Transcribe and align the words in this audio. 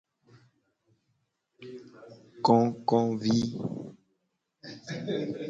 Kokovi. 2.45 3.37